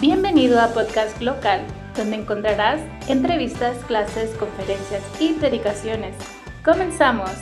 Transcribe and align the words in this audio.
Bienvenido 0.00 0.60
a 0.60 0.68
Podcast 0.72 1.20
Local, 1.20 1.66
donde 1.96 2.14
encontrarás 2.14 2.80
entrevistas, 3.08 3.76
clases, 3.86 4.30
conferencias 4.36 5.02
y 5.20 5.32
predicaciones. 5.32 6.14
Comenzamos. 6.64 7.36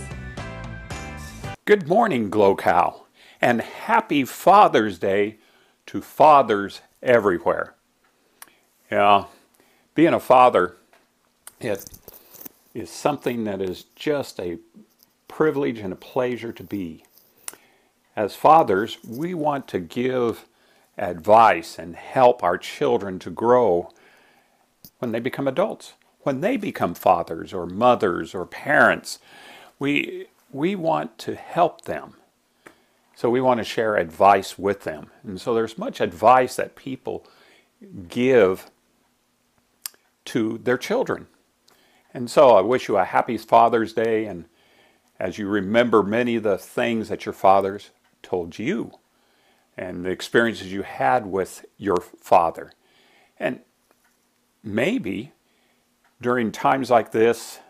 Good 1.67 1.87
morning, 1.87 2.31
Glocal, 2.31 3.03
and 3.43 3.61
happy 3.61 4.25
Father's 4.25 4.99
Day 4.99 5.37
to 5.85 6.01
fathers 6.01 6.81
everywhere. 7.03 7.75
Yeah, 8.91 9.27
being 9.95 10.15
a 10.15 10.21
father, 10.21 10.77
it 11.61 11.85
is 12.73 12.89
something 12.89 13.45
that 13.45 13.61
is 13.61 13.85
just 13.95 14.41
a 14.41 14.57
privilege 15.29 15.79
and 15.81 15.93
a 15.93 15.97
pleasure 15.97 16.53
to 16.55 16.65
be. 16.65 17.05
As 18.17 18.35
fathers, 18.35 18.97
we 19.07 19.35
want 19.35 19.69
to 19.69 19.79
give 19.79 20.47
advice 20.99 21.79
and 21.79 21.97
help 21.97 22.43
our 22.43 22.59
children 22.59 23.19
to 23.21 23.31
grow 23.31 23.91
when 24.99 25.13
they 25.13 25.21
become 25.21 25.47
adults. 25.47 25.95
When 26.21 26.41
they 26.41 26.57
become 26.57 26.95
fathers 26.95 27.53
or 27.53 27.67
mothers 27.67 28.35
or 28.35 28.47
parents, 28.47 29.19
we, 29.79 30.27
we 30.51 30.75
want 30.75 31.19
to 31.19 31.35
help 31.35 31.83
them. 31.83 32.15
So 33.15 33.31
we 33.31 33.41
want 33.41 33.59
to 33.59 33.65
share 33.65 33.97
advice 33.97 34.59
with 34.59 34.83
them. 34.83 35.11
And 35.23 35.41
so 35.41 35.55
there's 35.55 35.79
much 35.79 36.01
advice 36.01 36.57
that 36.57 36.77
people 36.77 37.25
give 38.09 38.71
to 40.27 40.59
their 40.59 40.79
children. 40.79 41.29
And 42.13 42.31
so 42.31 42.51
I 42.51 42.61
wish 42.61 42.89
you 42.89 42.97
a 42.97 43.05
happy 43.05 43.39
Father's 43.39 43.93
Day 43.93 44.27
and 44.27 44.47
as 45.19 45.39
you 45.39 45.49
remember 45.49 46.03
many 46.03 46.37
of 46.37 46.43
the 46.43 46.59
things 46.59 47.09
that 47.09 47.25
your 47.25 47.33
fathers 47.33 47.91
told 48.23 48.59
you 48.59 48.93
and 49.77 50.05
the 50.05 50.11
experiences 50.11 50.73
you 50.73 50.83
had 50.83 51.27
with 51.27 51.65
your 51.77 52.01
father. 52.21 52.73
And 53.39 53.61
maybe 54.63 55.33
during 56.21 56.51
times 56.51 56.91
like 56.91 57.13
this, 57.13 57.61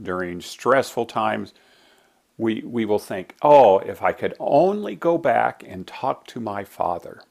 during 0.00 0.40
stressful 0.40 1.06
times, 1.06 1.54
we, 2.36 2.62
we 2.62 2.84
will 2.84 2.98
think, 2.98 3.36
oh, 3.42 3.78
if 3.78 4.02
I 4.02 4.12
could 4.12 4.34
only 4.40 4.96
go 4.96 5.18
back 5.18 5.62
and 5.66 5.86
talk 5.86 6.26
to 6.28 6.40
my 6.40 6.64
father. 6.64 7.22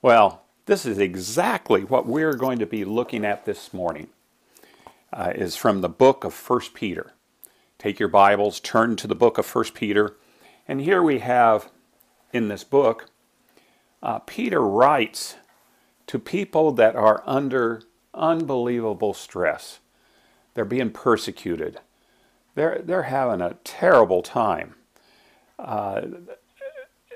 Well, 0.00 0.44
this 0.66 0.86
is 0.86 0.98
exactly 0.98 1.82
what 1.82 2.06
we're 2.06 2.36
going 2.36 2.58
to 2.60 2.66
be 2.66 2.84
looking 2.84 3.24
at 3.24 3.44
this 3.44 3.74
morning. 3.74 4.08
Uh, 5.12 5.32
is 5.34 5.56
from 5.56 5.80
the 5.80 5.88
book 5.88 6.22
of 6.22 6.32
First 6.32 6.72
Peter. 6.72 7.14
Take 7.78 7.98
your 7.98 8.08
Bibles, 8.08 8.60
turn 8.60 8.94
to 8.94 9.08
the 9.08 9.16
book 9.16 9.38
of 9.38 9.44
First 9.44 9.74
Peter, 9.74 10.14
and 10.68 10.80
here 10.80 11.02
we 11.02 11.18
have 11.18 11.68
in 12.32 12.48
this 12.48 12.64
book, 12.64 13.10
uh, 14.02 14.18
Peter 14.20 14.60
writes 14.60 15.36
to 16.06 16.18
people 16.18 16.72
that 16.72 16.96
are 16.96 17.22
under 17.26 17.82
unbelievable 18.14 19.14
stress. 19.14 19.80
They're 20.54 20.64
being 20.64 20.90
persecuted. 20.90 21.80
They're, 22.54 22.80
they're 22.82 23.04
having 23.04 23.40
a 23.40 23.56
terrible 23.64 24.22
time. 24.22 24.74
Uh, 25.58 26.02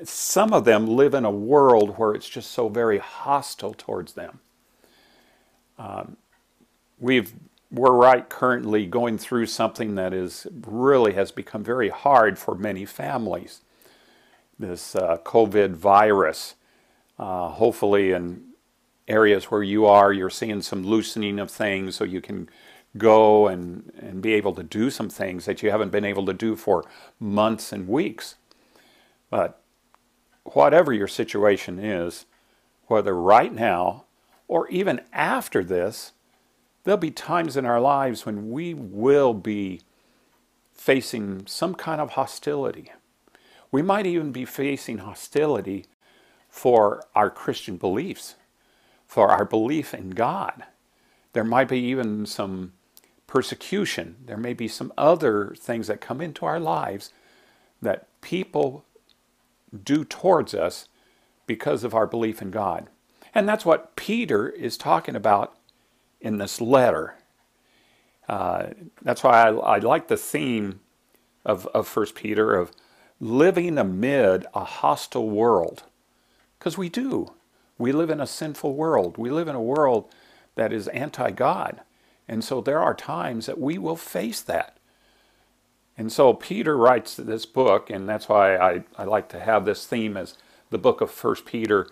some 0.02 0.52
of 0.52 0.64
them 0.64 0.86
live 0.86 1.14
in 1.14 1.24
a 1.24 1.30
world 1.30 1.98
where 1.98 2.14
it's 2.14 2.28
just 2.28 2.50
so 2.50 2.68
very 2.68 2.98
hostile 2.98 3.74
towards 3.74 4.12
them. 4.12 4.40
Um, 5.78 6.16
we've 6.98 7.32
we're 7.70 7.92
right 7.92 8.28
currently 8.28 8.86
going 8.86 9.18
through 9.18 9.46
something 9.46 9.96
that 9.96 10.12
is 10.12 10.46
really 10.64 11.14
has 11.14 11.32
become 11.32 11.64
very 11.64 11.88
hard 11.88 12.38
for 12.38 12.54
many 12.54 12.84
families 12.84 13.62
this 14.58 14.94
uh, 14.94 15.18
COVID 15.24 15.74
virus. 15.74 16.54
Uh, 17.18 17.48
hopefully, 17.48 18.12
in 18.12 18.44
areas 19.06 19.44
where 19.44 19.62
you 19.62 19.86
are, 19.86 20.12
you're 20.12 20.30
seeing 20.30 20.62
some 20.62 20.84
loosening 20.84 21.38
of 21.38 21.50
things 21.50 21.96
so 21.96 22.04
you 22.04 22.20
can 22.20 22.48
go 22.96 23.48
and, 23.48 23.92
and 23.98 24.22
be 24.22 24.32
able 24.34 24.54
to 24.54 24.62
do 24.62 24.90
some 24.90 25.08
things 25.08 25.44
that 25.44 25.62
you 25.62 25.70
haven't 25.70 25.90
been 25.90 26.04
able 26.04 26.24
to 26.26 26.32
do 26.32 26.56
for 26.56 26.84
months 27.18 27.72
and 27.72 27.88
weeks. 27.88 28.36
But 29.30 29.60
whatever 30.44 30.92
your 30.92 31.08
situation 31.08 31.78
is, 31.78 32.26
whether 32.86 33.14
right 33.14 33.52
now 33.52 34.04
or 34.46 34.68
even 34.68 35.00
after 35.12 35.64
this, 35.64 36.12
there'll 36.84 36.98
be 36.98 37.10
times 37.10 37.56
in 37.56 37.66
our 37.66 37.80
lives 37.80 38.24
when 38.24 38.50
we 38.50 38.74
will 38.74 39.34
be 39.34 39.80
facing 40.72 41.46
some 41.46 41.74
kind 41.74 42.00
of 42.00 42.10
hostility. 42.10 42.92
We 43.74 43.82
might 43.82 44.06
even 44.06 44.30
be 44.30 44.44
facing 44.44 44.98
hostility 44.98 45.86
for 46.48 47.02
our 47.16 47.28
Christian 47.28 47.76
beliefs, 47.76 48.36
for 49.04 49.32
our 49.32 49.44
belief 49.44 49.92
in 49.92 50.10
God. 50.10 50.62
There 51.32 51.42
might 51.42 51.66
be 51.66 51.80
even 51.80 52.24
some 52.24 52.74
persecution. 53.26 54.14
There 54.26 54.36
may 54.36 54.52
be 54.52 54.68
some 54.68 54.92
other 54.96 55.56
things 55.58 55.88
that 55.88 56.00
come 56.00 56.20
into 56.20 56.46
our 56.46 56.60
lives 56.60 57.10
that 57.82 58.06
people 58.20 58.84
do 59.82 60.04
towards 60.04 60.54
us 60.54 60.86
because 61.44 61.82
of 61.82 61.96
our 61.96 62.06
belief 62.06 62.40
in 62.40 62.52
God. 62.52 62.88
And 63.34 63.48
that's 63.48 63.66
what 63.66 63.96
Peter 63.96 64.50
is 64.50 64.76
talking 64.76 65.16
about 65.16 65.58
in 66.20 66.38
this 66.38 66.60
letter. 66.60 67.16
Uh, 68.28 68.66
that's 69.02 69.24
why 69.24 69.48
I, 69.48 69.52
I 69.52 69.78
like 69.78 70.06
the 70.06 70.16
theme 70.16 70.78
of, 71.44 71.66
of 71.74 71.88
1 71.88 72.06
Peter 72.14 72.54
of 72.54 72.70
living 73.24 73.78
amid 73.78 74.44
a 74.52 74.64
hostile 74.64 75.30
world. 75.30 75.84
Because 76.58 76.76
we 76.76 76.90
do. 76.90 77.32
We 77.78 77.90
live 77.90 78.10
in 78.10 78.20
a 78.20 78.26
sinful 78.26 78.74
world. 78.74 79.16
We 79.16 79.30
live 79.30 79.48
in 79.48 79.56
a 79.56 79.62
world 79.62 80.12
that 80.56 80.72
is 80.72 80.88
anti 80.88 81.30
God. 81.30 81.80
And 82.28 82.44
so 82.44 82.60
there 82.60 82.80
are 82.80 82.94
times 82.94 83.46
that 83.46 83.58
we 83.58 83.78
will 83.78 83.96
face 83.96 84.42
that. 84.42 84.76
And 85.96 86.12
so 86.12 86.34
Peter 86.34 86.76
writes 86.76 87.16
this 87.16 87.46
book, 87.46 87.88
and 87.88 88.08
that's 88.08 88.28
why 88.28 88.56
I, 88.56 88.84
I 88.98 89.04
like 89.04 89.28
to 89.30 89.40
have 89.40 89.64
this 89.64 89.86
theme 89.86 90.16
as 90.16 90.36
the 90.70 90.78
book 90.78 91.00
of 91.00 91.10
First 91.10 91.46
Peter, 91.46 91.86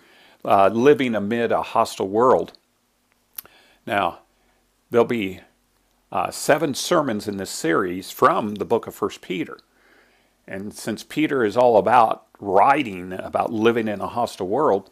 uh, 0.45 0.67
living 0.67 1.15
amid 1.15 1.51
a 1.51 1.61
hostile 1.61 2.09
world. 2.09 2.53
Now, 3.87 4.19
there'll 4.91 5.05
be 5.05 5.39
uh, 6.11 6.31
seven 6.31 6.73
sermons 6.75 7.27
in 7.27 7.37
this 7.37 7.49
series 7.49 8.11
from 8.11 8.55
the 8.55 8.65
book 8.65 8.87
of 8.87 8.93
First 8.93 9.21
Peter. 9.21 9.57
And 10.47 10.73
since 10.73 11.03
Peter 11.03 11.43
is 11.43 11.57
all 11.57 11.77
about 11.77 12.25
writing 12.39 13.13
about 13.13 13.51
living 13.53 13.87
in 13.87 14.01
a 14.01 14.07
hostile 14.07 14.47
world, 14.47 14.89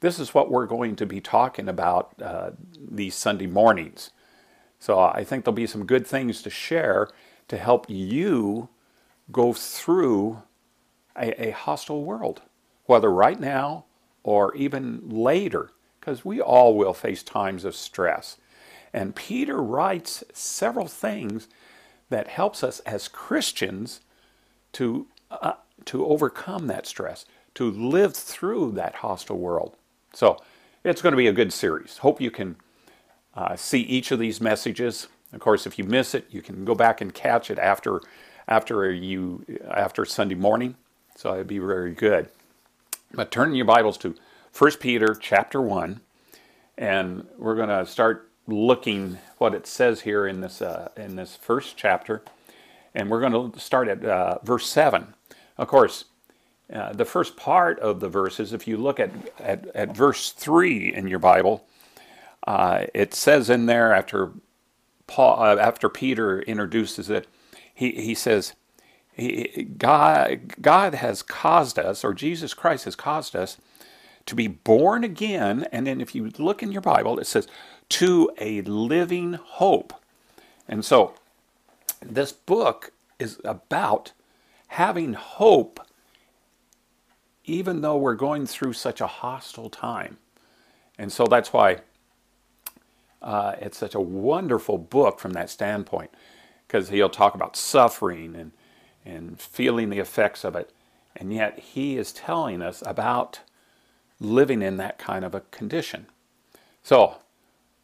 this 0.00 0.18
is 0.18 0.34
what 0.34 0.50
we're 0.50 0.66
going 0.66 0.96
to 0.96 1.06
be 1.06 1.20
talking 1.20 1.68
about 1.68 2.14
uh, 2.22 2.50
these 2.78 3.14
Sunday 3.14 3.46
mornings. 3.46 4.10
So 4.78 4.98
I 4.98 5.24
think 5.24 5.44
there'll 5.44 5.54
be 5.54 5.66
some 5.66 5.86
good 5.86 6.06
things 6.06 6.42
to 6.42 6.50
share 6.50 7.08
to 7.48 7.56
help 7.56 7.86
you 7.88 8.68
go 9.32 9.52
through 9.52 10.42
a, 11.16 11.48
a 11.48 11.50
hostile 11.52 12.04
world, 12.04 12.42
whether 12.86 13.10
right 13.10 13.40
now 13.40 13.84
or 14.22 14.54
even 14.54 15.08
later, 15.08 15.70
because 16.00 16.24
we 16.24 16.40
all 16.40 16.76
will 16.76 16.94
face 16.94 17.22
times 17.22 17.64
of 17.64 17.74
stress. 17.74 18.36
And 18.92 19.14
Peter 19.16 19.62
writes 19.62 20.22
several 20.32 20.86
things 20.86 21.48
that 22.10 22.28
helps 22.28 22.62
us 22.62 22.80
as 22.80 23.08
Christians 23.08 24.00
to, 24.74 25.06
uh, 25.30 25.54
to 25.86 26.04
overcome 26.06 26.66
that 26.68 26.86
stress, 26.86 27.24
to 27.54 27.70
live 27.70 28.14
through 28.14 28.72
that 28.72 28.96
hostile 28.96 29.38
world. 29.38 29.76
So 30.12 30.38
it's 30.84 31.02
going 31.02 31.12
to 31.12 31.16
be 31.16 31.26
a 31.26 31.32
good 31.32 31.52
series. 31.52 31.98
Hope 31.98 32.20
you 32.20 32.30
can 32.30 32.56
uh, 33.34 33.56
see 33.56 33.80
each 33.80 34.10
of 34.10 34.18
these 34.18 34.40
messages. 34.40 35.08
Of 35.32 35.40
course, 35.40 35.66
if 35.66 35.78
you 35.78 35.84
miss 35.84 36.14
it, 36.14 36.26
you 36.30 36.42
can 36.42 36.64
go 36.64 36.74
back 36.74 37.00
and 37.00 37.12
catch 37.12 37.50
it 37.50 37.58
after 37.58 38.00
after 38.46 38.92
you 38.92 39.44
after 39.70 40.04
Sunday 40.04 40.34
morning. 40.34 40.76
So 41.16 41.32
it'd 41.34 41.46
be 41.46 41.58
very 41.58 41.94
good. 41.94 42.28
But 43.12 43.30
turn 43.30 43.54
your 43.54 43.64
Bibles 43.64 43.96
to 43.98 44.14
1 44.56 44.72
Peter 44.80 45.14
chapter 45.14 45.60
1, 45.60 46.00
and 46.76 47.26
we're 47.38 47.56
going 47.56 47.68
to 47.68 47.86
start 47.86 48.30
looking 48.46 49.18
what 49.38 49.54
it 49.54 49.66
says 49.66 50.02
here 50.02 50.26
in 50.26 50.40
this 50.40 50.60
uh, 50.60 50.90
in 50.96 51.16
this 51.16 51.36
first 51.36 51.76
chapter 51.76 52.22
and 52.94 53.10
we're 53.10 53.20
going 53.20 53.52
to 53.52 53.60
start 53.60 53.88
at 53.88 54.04
uh, 54.04 54.38
verse 54.42 54.66
7. 54.66 55.14
Of 55.58 55.68
course, 55.68 56.06
uh, 56.72 56.92
the 56.92 57.04
first 57.04 57.36
part 57.36 57.78
of 57.80 58.00
the 58.00 58.08
verses, 58.08 58.52
if 58.52 58.66
you 58.66 58.76
look 58.76 58.98
at, 58.98 59.10
at, 59.38 59.66
at 59.74 59.96
verse 59.96 60.30
3 60.30 60.94
in 60.94 61.08
your 61.08 61.18
Bible, 61.18 61.66
uh, 62.46 62.84
it 62.94 63.14
says 63.14 63.50
in 63.50 63.66
there 63.66 63.92
after 63.92 64.32
Paul, 65.06 65.42
uh, 65.42 65.56
after 65.56 65.88
Peter 65.88 66.40
introduces 66.42 67.10
it, 67.10 67.26
he, 67.74 67.92
he 67.92 68.14
says, 68.14 68.54
he, 69.12 69.68
God, 69.76 70.60
God 70.60 70.94
has 70.94 71.22
caused 71.22 71.78
us, 71.78 72.04
or 72.04 72.14
Jesus 72.14 72.54
Christ 72.54 72.84
has 72.84 72.96
caused 72.96 73.36
us, 73.36 73.58
to 74.26 74.34
be 74.34 74.46
born 74.46 75.04
again. 75.04 75.66
And 75.70 75.86
then 75.86 76.00
if 76.00 76.14
you 76.14 76.30
look 76.38 76.62
in 76.62 76.72
your 76.72 76.80
Bible, 76.80 77.18
it 77.18 77.26
says, 77.26 77.46
to 77.90 78.30
a 78.38 78.62
living 78.62 79.34
hope. 79.34 79.92
And 80.66 80.84
so 80.84 81.14
this 82.04 82.32
book 82.32 82.92
is 83.18 83.40
about 83.44 84.12
having 84.68 85.14
hope 85.14 85.80
even 87.44 87.82
though 87.82 87.96
we're 87.96 88.14
going 88.14 88.46
through 88.46 88.72
such 88.72 89.00
a 89.00 89.06
hostile 89.06 89.68
time. 89.68 90.16
And 90.98 91.12
so 91.12 91.26
that's 91.26 91.52
why 91.52 91.78
uh, 93.20 93.56
it's 93.60 93.78
such 93.78 93.94
a 93.94 94.00
wonderful 94.00 94.78
book 94.78 95.18
from 95.20 95.32
that 95.32 95.50
standpoint, 95.50 96.10
because 96.66 96.88
he'll 96.88 97.10
talk 97.10 97.34
about 97.34 97.56
suffering 97.56 98.34
and, 98.34 98.52
and 99.04 99.38
feeling 99.38 99.90
the 99.90 99.98
effects 99.98 100.44
of 100.44 100.56
it. 100.56 100.72
And 101.16 101.32
yet 101.32 101.58
he 101.58 101.96
is 101.96 102.12
telling 102.12 102.62
us 102.62 102.82
about 102.86 103.40
living 104.18 104.62
in 104.62 104.78
that 104.78 104.98
kind 104.98 105.24
of 105.24 105.34
a 105.34 105.40
condition. 105.40 106.06
So, 106.82 107.16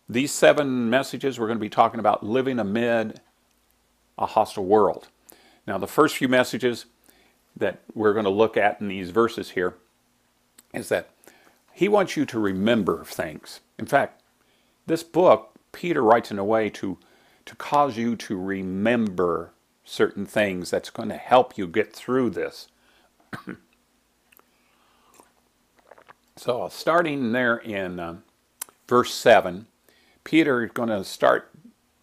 these 0.09 0.33
seven 0.33 0.91
messages, 0.91 1.39
we're 1.39 1.47
going 1.47 1.59
to 1.59 1.63
be 1.63 1.69
talking 1.69 2.01
about 2.01 2.25
living 2.25 2.59
amid 2.59 3.21
a 4.21 4.27
hostile 4.27 4.67
world. 4.67 5.09
Now, 5.67 5.79
the 5.79 5.87
first 5.87 6.17
few 6.17 6.29
messages 6.29 6.87
that 7.57 7.81
we're 7.95 8.13
going 8.13 8.25
to 8.25 8.31
look 8.31 8.57
at 8.57 8.81
in 8.81 8.89
these 8.89 9.11
verses 9.11 9.51
here 9.51 9.75
is 10.73 10.89
that 10.91 11.11
he 11.73 11.89
wants 11.89 12.17
you 12.17 12.25
to 12.27 12.39
remember 12.39 13.05
things. 13.05 13.61
In 13.79 13.87
fact, 13.87 14.23
this 14.87 15.03
book, 15.03 15.53
Peter 15.73 16.03
writes 16.03 16.31
in 16.31 16.39
a 16.39 16.45
way 16.45 16.69
to, 16.71 16.99
to 17.47 17.57
cause 17.57 17.97
you 17.97 18.17
to 18.17 18.39
remember 18.39 19.53
certain 19.85 20.27
things 20.27 20.71
that's 20.71 20.91
going 20.91 21.09
to 21.09 21.17
help 21.17 21.57
you 21.57 21.67
get 21.67 21.93
through 21.93 22.31
this. 22.31 22.69
so, 26.37 26.69
starting 26.71 27.33
there 27.33 27.57
in 27.57 27.99
um, 27.99 28.23
verse 28.89 29.15
7, 29.15 29.67
Peter 30.25 30.65
is 30.65 30.71
going 30.73 30.89
to 30.89 31.05
start 31.05 31.51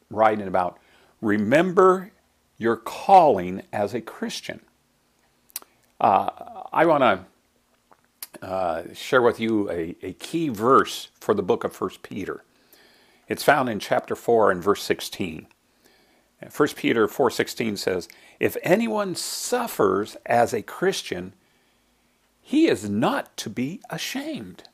writing 0.10 0.48
about 0.48 0.80
remember 1.22 2.12
your 2.58 2.76
calling 2.76 3.64
as 3.72 3.94
a 3.94 4.02
Christian. 4.02 4.62
Uh, 6.00 6.30
I 6.72 6.86
want 6.86 7.04
to 8.42 8.46
uh, 8.46 8.94
share 8.94 9.22
with 9.22 9.40
you 9.40 9.70
a, 9.70 9.96
a 10.02 10.14
key 10.14 10.50
verse 10.50 11.10
for 11.20 11.34
the 11.34 11.44
book 11.44 11.64
of 11.64 11.80
1 11.80 11.92
Peter. 12.04 12.44
It's 13.28 13.44
found 13.44 13.70
in 13.70 13.80
chapter 13.80 14.16
4 14.16 14.52
and 14.52 14.64
verse 14.64 14.84
16. 14.84 15.48
1 16.56 16.68
Peter 16.76 17.08
4:16 17.08 17.78
says, 17.78 18.08
"If 18.40 18.58
anyone 18.62 19.16
suffers 19.16 20.18
as 20.26 20.54
a 20.54 20.62
Christian, 20.62 21.34
he 22.40 22.68
is 22.68 22.90
not 22.90 23.36
to 23.38 23.50
be 23.50 23.82
ashamed, 23.90 24.70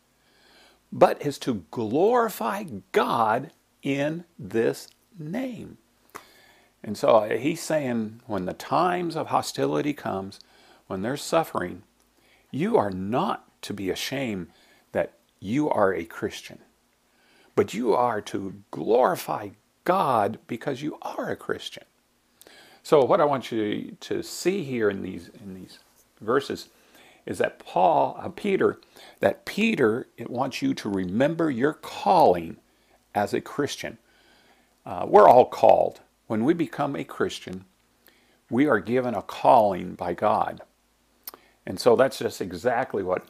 but 0.92 1.26
is 1.26 1.40
to 1.40 1.66
glorify 1.72 2.66
God 2.92 3.52
in 3.82 4.26
this 4.38 4.90
name." 5.18 5.78
And 6.84 6.98
so 6.98 7.22
he's 7.22 7.62
saying 7.62 8.22
when 8.28 8.46
the 8.46 8.54
times 8.54 9.16
of 9.16 9.28
hostility 9.28 9.94
comes, 9.94 10.40
when 10.88 11.02
there's 11.02 11.22
suffering, 11.22 11.84
you 12.52 12.78
are 12.78 12.92
not 12.92 13.62
to 13.64 13.74
be 13.74 13.90
ashamed 13.90 14.48
that 14.92 15.14
you 15.40 15.70
are 15.70 15.94
a 15.94 16.04
Christian, 16.04 16.60
but 17.56 17.74
you 17.74 17.94
are 17.94 18.22
to 18.22 18.62
glorify 18.72 19.50
God 19.86 20.40
because 20.48 20.82
you 20.82 20.98
are 21.02 21.30
a 21.30 21.36
Christian. 21.36 21.84
So 22.84 23.04
what 23.06 23.22
I 23.22 23.26
want 23.26 23.52
you 23.52 23.96
to 24.02 24.22
see 24.22 24.64
here 24.64 24.90
in 24.90 25.02
these 25.02 25.30
in 25.42 25.54
these 25.54 25.80
verses 26.20 26.70
is 27.26 27.38
that 27.38 27.60
Paul, 27.60 28.18
uh, 28.20 28.28
Peter, 28.30 28.80
that 29.22 29.46
Peter 29.46 30.08
it 30.18 30.30
wants 30.30 30.62
you 30.62 30.74
to 30.74 30.90
remember 30.90 31.50
your 31.50 31.74
calling 31.74 32.58
as 33.16 33.34
a 33.34 33.40
Christian. 33.42 33.98
Uh, 34.86 35.06
we're 35.08 35.30
all 35.30 35.46
called. 35.46 36.02
When 36.34 36.46
we 36.46 36.56
become 36.56 36.96
a 36.96 37.04
Christian, 37.04 37.66
we 38.50 38.66
are 38.66 38.80
given 38.80 39.14
a 39.14 39.22
calling 39.22 39.94
by 39.94 40.16
God. 40.16 40.64
And 41.64 41.80
so 41.80 41.96
that's 41.96 42.18
just 42.18 42.42
exactly 42.42 43.04
what 43.04 43.24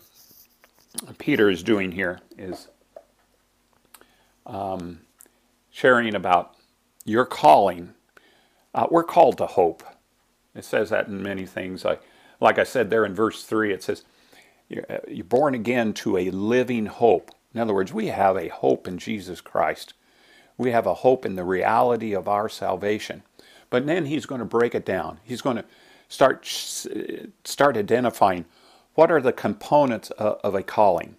Peter 1.17 1.50
is 1.50 1.63
doing 1.63 1.91
here 1.91 2.21
is 2.38 2.69
um, 4.45 5.01
sharing 5.69 6.15
about 6.15 6.55
your 7.03 7.25
calling. 7.25 7.94
Uh, 8.73 8.88
we're 8.89 9.03
called 9.03 9.38
to 9.39 9.47
hope. 9.47 9.83
It 10.55 10.63
says 10.63 10.89
that 10.91 11.07
in 11.07 11.21
many 11.21 11.45
things. 11.45 11.85
I, 11.85 11.97
like 12.39 12.57
I 12.57 12.63
said 12.63 12.89
there 12.89 13.03
in 13.03 13.13
verse 13.13 13.44
3, 13.44 13.73
it 13.73 13.83
says, 13.83 14.05
uh, 14.89 15.00
You're 15.09 15.25
born 15.25 15.55
again 15.55 15.91
to 15.95 16.17
a 16.17 16.29
living 16.29 16.85
hope. 16.85 17.31
In 17.53 17.59
other 17.59 17.73
words, 17.73 17.91
we 17.91 18.07
have 18.07 18.38
a 18.38 18.47
hope 18.47 18.88
in 18.88 18.97
Jesus 18.97 19.41
Christ. 19.41 19.94
We 20.63 20.71
have 20.71 20.88
a 20.88 20.94
hope 20.94 21.25
in 21.25 21.36
the 21.36 21.44
reality 21.44 22.13
of 22.13 22.30
our 22.30 22.48
salvation. 22.48 23.24
But 23.69 23.86
then 23.86 24.06
he's 24.06 24.25
going 24.25 24.39
to 24.39 24.45
break 24.45 24.74
it 24.74 24.86
down. 24.86 25.19
He's 25.25 25.42
going 25.42 25.57
to 25.57 25.65
start 26.07 26.45
start 26.45 27.75
identifying 27.75 28.45
what 28.94 29.12
are 29.12 29.19
the 29.19 29.33
components 29.33 30.10
of, 30.12 30.56
a 30.56 30.63
calling. 30.63 31.18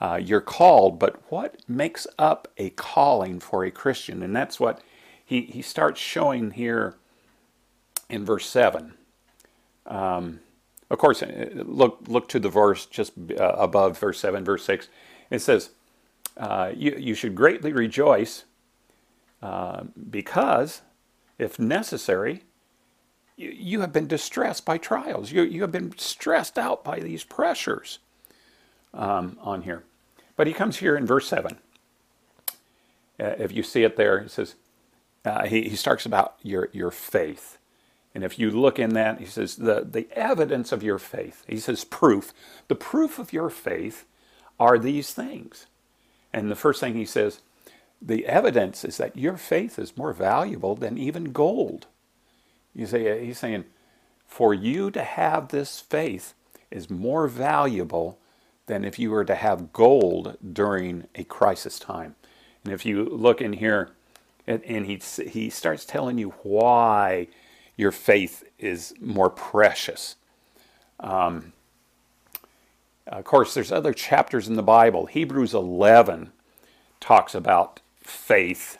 Uh, 0.00 0.18
you're 0.22 0.40
called, 0.40 0.98
but 0.98 1.20
what 1.30 1.56
makes 1.68 2.06
up 2.18 2.48
a 2.56 2.70
calling 2.70 3.40
for 3.40 3.62
a 3.62 3.70
Christian? 3.70 4.22
And 4.22 4.34
that's 4.34 4.58
what 4.58 4.80
he, 5.22 5.42
he 5.42 5.60
starts 5.60 6.00
showing 6.00 6.52
here 6.52 6.94
in 8.08 8.24
verse 8.24 8.48
7. 8.48 8.94
Um, 9.86 10.40
of 10.88 10.98
course, 10.98 11.22
uh, 11.22 11.50
look, 11.54 11.98
look 12.06 12.28
to 12.30 12.38
the 12.40 12.48
verse 12.48 12.86
just 12.86 13.12
uh, 13.38 13.42
above 13.58 13.98
verse 13.98 14.18
7, 14.20 14.44
verse 14.44 14.64
6. 14.64 14.88
It 15.30 15.40
says, 15.40 15.70
uh, 16.36 16.72
you, 16.74 16.96
you 16.98 17.14
should 17.14 17.34
greatly 17.34 17.72
rejoice 17.72 18.44
uh, 19.42 19.84
because, 20.10 20.82
if 21.38 21.58
necessary, 21.58 22.44
you, 23.36 23.50
you 23.50 23.80
have 23.80 23.92
been 23.92 24.06
distressed 24.06 24.64
by 24.64 24.78
trials. 24.78 25.32
You, 25.32 25.42
you 25.42 25.62
have 25.62 25.72
been 25.72 25.96
stressed 25.98 26.58
out 26.58 26.84
by 26.84 27.00
these 27.00 27.24
pressures 27.24 27.98
um, 28.94 29.36
on 29.40 29.62
here. 29.62 29.84
But 30.36 30.46
he 30.46 30.52
comes 30.52 30.78
here 30.78 30.96
in 30.96 31.06
verse 31.06 31.26
7. 31.28 31.58
Uh, 33.20 33.24
if 33.38 33.52
you 33.52 33.62
see 33.62 33.84
it 33.84 33.96
there, 33.96 34.18
it 34.18 34.30
says, 34.30 34.54
uh, 35.24 35.46
he, 35.46 35.68
he 35.68 35.76
starts 35.76 36.06
about 36.06 36.36
your, 36.42 36.68
your 36.72 36.90
faith. 36.90 37.58
And 38.14 38.24
if 38.24 38.38
you 38.38 38.50
look 38.50 38.78
in 38.78 38.94
that, 38.94 39.20
he 39.20 39.26
says, 39.26 39.56
the, 39.56 39.86
the 39.88 40.08
evidence 40.12 40.72
of 40.72 40.82
your 40.82 40.98
faith. 40.98 41.44
He 41.48 41.58
says, 41.58 41.84
proof. 41.84 42.32
The 42.68 42.74
proof 42.74 43.18
of 43.18 43.32
your 43.32 43.50
faith 43.50 44.04
are 44.60 44.78
these 44.78 45.14
things. 45.14 45.66
And 46.32 46.50
the 46.50 46.56
first 46.56 46.80
thing 46.80 46.94
he 46.94 47.04
says, 47.04 47.40
the 48.04 48.26
evidence 48.26 48.84
is 48.84 48.96
that 48.96 49.16
your 49.16 49.36
faith 49.36 49.78
is 49.78 49.96
more 49.96 50.12
valuable 50.12 50.74
than 50.74 50.98
even 50.98 51.32
gold. 51.32 51.86
You 52.74 52.86
say, 52.86 53.24
he's 53.24 53.38
saying, 53.38 53.64
for 54.26 54.52
you 54.52 54.90
to 54.90 55.02
have 55.02 55.48
this 55.48 55.78
faith 55.80 56.34
is 56.70 56.90
more 56.90 57.28
valuable 57.28 58.18
than 58.66 58.84
if 58.84 58.98
you 58.98 59.10
were 59.10 59.24
to 59.24 59.34
have 59.34 59.72
gold 59.72 60.36
during 60.52 61.06
a 61.14 61.24
crisis 61.24 61.78
time. 61.78 62.16
And 62.64 62.72
if 62.72 62.86
you 62.86 63.04
look 63.04 63.40
in 63.40 63.52
here, 63.52 63.90
and, 64.46 64.64
and 64.64 64.86
he, 64.86 65.00
he 65.28 65.50
starts 65.50 65.84
telling 65.84 66.18
you 66.18 66.30
why 66.42 67.28
your 67.76 67.92
faith 67.92 68.44
is 68.58 68.94
more 69.00 69.30
precious. 69.30 70.16
Um, 70.98 71.52
of 73.06 73.24
course, 73.24 73.54
there's 73.54 73.72
other 73.72 73.92
chapters 73.92 74.48
in 74.48 74.56
the 74.56 74.62
Bible. 74.62 75.06
Hebrews 75.06 75.54
11 75.54 76.32
talks 77.00 77.34
about 77.34 77.80
faith. 78.12 78.78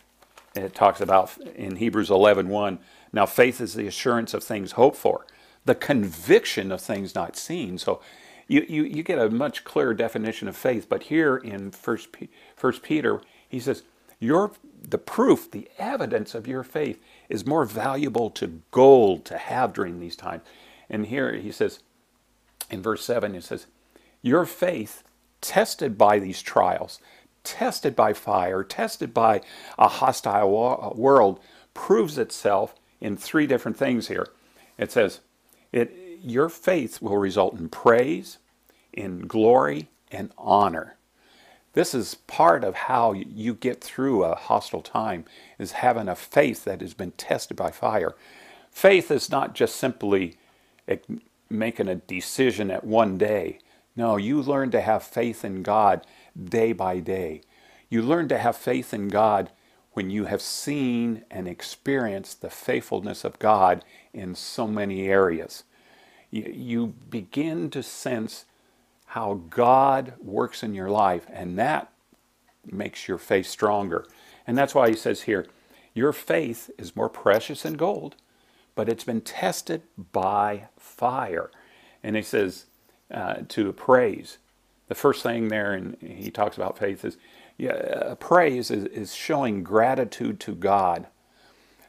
It 0.54 0.74
talks 0.74 1.00
about 1.00 1.36
in 1.56 1.76
Hebrews 1.76 2.10
11 2.10 2.48
1, 2.48 2.78
now 3.12 3.26
faith 3.26 3.60
is 3.60 3.74
the 3.74 3.86
assurance 3.86 4.34
of 4.34 4.44
things 4.44 4.72
hoped 4.72 4.96
for, 4.96 5.26
the 5.64 5.74
conviction 5.74 6.72
of 6.72 6.80
things 6.80 7.14
not 7.14 7.36
seen. 7.36 7.78
So 7.78 8.00
you, 8.48 8.64
you, 8.68 8.82
you 8.84 9.02
get 9.02 9.18
a 9.18 9.30
much 9.30 9.64
clearer 9.64 9.94
definition 9.94 10.48
of 10.48 10.56
faith. 10.56 10.88
But 10.88 11.04
here 11.04 11.36
in 11.36 11.70
First, 11.70 12.08
First 12.56 12.82
Peter, 12.82 13.20
he 13.48 13.60
says, 13.60 13.82
your, 14.18 14.52
the 14.80 14.98
proof, 14.98 15.50
the 15.50 15.68
evidence 15.78 16.34
of 16.34 16.46
your 16.46 16.62
faith 16.62 17.02
is 17.28 17.46
more 17.46 17.64
valuable 17.64 18.30
to 18.30 18.60
gold 18.70 19.24
to 19.26 19.38
have 19.38 19.72
during 19.72 20.00
these 20.00 20.16
times. 20.16 20.42
And 20.88 21.06
here 21.06 21.34
he 21.34 21.50
says, 21.50 21.80
in 22.70 22.82
verse 22.82 23.04
7, 23.04 23.34
it 23.34 23.44
says, 23.44 23.66
Your 24.22 24.44
faith, 24.44 25.02
tested 25.40 25.98
by 25.98 26.18
these 26.18 26.40
trials, 26.40 27.00
tested 27.44 27.96
by 27.96 28.12
fire, 28.12 28.62
tested 28.62 29.12
by 29.14 29.40
a 29.78 29.88
hostile 29.88 30.92
uh, 30.94 30.96
world, 30.96 31.40
proves 31.74 32.18
itself 32.18 32.74
in 33.00 33.16
three 33.16 33.46
different 33.46 33.76
things 33.76 34.08
here. 34.08 34.28
It 34.78 34.92
says, 34.92 35.20
it, 35.72 35.92
Your 36.22 36.48
faith 36.48 37.02
will 37.02 37.16
result 37.16 37.58
in 37.58 37.68
praise, 37.68 38.38
in 38.92 39.26
glory, 39.26 39.88
and 40.10 40.30
honor. 40.38 40.96
This 41.72 41.94
is 41.94 42.14
part 42.14 42.64
of 42.64 42.74
how 42.74 43.12
you 43.12 43.54
get 43.54 43.82
through 43.82 44.24
a 44.24 44.34
hostile 44.34 44.82
time, 44.82 45.24
is 45.58 45.72
having 45.72 46.08
a 46.08 46.14
faith 46.14 46.64
that 46.64 46.82
has 46.82 46.92
been 46.92 47.12
tested 47.12 47.56
by 47.56 47.70
fire. 47.70 48.14
Faith 48.70 49.10
is 49.10 49.30
not 49.30 49.54
just 49.54 49.76
simply 49.76 50.36
making 51.48 51.88
a 51.88 51.94
decision 51.94 52.70
at 52.70 52.84
one 52.84 53.16
day. 53.16 53.58
No, 53.96 54.16
you 54.16 54.40
learn 54.42 54.70
to 54.72 54.80
have 54.80 55.02
faith 55.02 55.44
in 55.44 55.62
God 55.62 56.06
day 56.42 56.72
by 56.72 57.00
day. 57.00 57.42
You 57.88 58.02
learn 58.02 58.28
to 58.28 58.38
have 58.38 58.56
faith 58.56 58.94
in 58.94 59.08
God 59.08 59.50
when 59.92 60.10
you 60.10 60.24
have 60.24 60.40
seen 60.40 61.24
and 61.30 61.46
experienced 61.46 62.40
the 62.40 62.50
faithfulness 62.50 63.24
of 63.24 63.38
God 63.38 63.84
in 64.12 64.34
so 64.34 64.66
many 64.66 65.08
areas. 65.08 65.64
You, 66.30 66.94
begin 67.10 67.68
to 67.70 67.82
sense 67.82 68.46
how 69.06 69.42
God 69.50 70.14
works 70.22 70.62
in 70.62 70.74
your 70.74 70.88
life, 70.88 71.26
and 71.30 71.58
that 71.58 71.92
makes 72.64 73.06
your 73.06 73.18
faith 73.18 73.46
stronger. 73.46 74.06
And 74.46 74.56
that's 74.56 74.74
why 74.74 74.88
he 74.88 74.96
says 74.96 75.22
here, 75.22 75.46
your 75.92 76.14
faith 76.14 76.70
is 76.78 76.96
more 76.96 77.10
precious 77.10 77.62
than 77.62 77.74
gold, 77.74 78.16
but 78.74 78.88
it's 78.88 79.04
been 79.04 79.20
tested 79.20 79.82
by 80.12 80.68
fire. 80.78 81.50
And 82.02 82.16
he 82.16 82.22
says 82.22 82.64
uh, 83.12 83.42
to 83.48 83.72
praise. 83.74 84.38
The 84.92 84.98
first 84.98 85.22
thing 85.22 85.48
there, 85.48 85.72
and 85.72 85.96
he 86.02 86.30
talks 86.30 86.58
about 86.58 86.76
faith, 86.76 87.02
is 87.02 87.16
yeah, 87.56 88.12
praise 88.20 88.70
is, 88.70 88.84
is 88.84 89.14
showing 89.14 89.64
gratitude 89.64 90.38
to 90.40 90.54
God. 90.54 91.06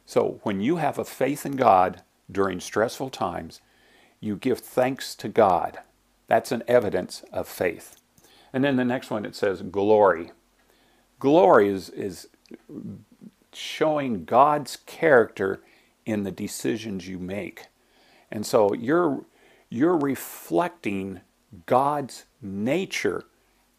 So 0.05 0.39
when 0.43 0.61
you 0.61 0.77
have 0.77 0.97
a 0.97 1.03
faith 1.03 1.45
in 1.45 1.57
God 1.57 2.01
during 2.31 2.61
stressful 2.61 3.09
times, 3.09 3.59
you 4.21 4.37
give 4.37 4.59
thanks 4.59 5.15
to 5.15 5.27
God. 5.27 5.79
That's 6.27 6.53
an 6.53 6.63
evidence 6.65 7.25
of 7.33 7.45
faith. 7.45 7.97
And 8.53 8.63
then 8.63 8.77
the 8.77 8.85
next 8.85 9.09
one 9.09 9.25
it 9.25 9.35
says 9.35 9.61
glory. 9.63 10.31
Glory 11.19 11.67
is, 11.67 11.89
is 11.89 12.29
showing 13.51 14.23
God's 14.23 14.77
character 14.85 15.61
in 16.05 16.23
the 16.23 16.31
decisions 16.31 17.05
you 17.09 17.19
make. 17.19 17.65
And 18.31 18.45
so 18.45 18.73
you're, 18.73 19.25
you're 19.69 19.97
reflecting 19.97 21.19
God's 21.65 22.25
nature 22.41 23.25